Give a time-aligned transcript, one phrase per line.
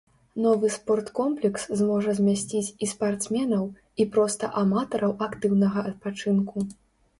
[0.43, 3.69] Новы спорткомплекс зможа змясціць і спартсменаў,
[4.01, 6.69] і проста аматараў актыўнага адпачынку.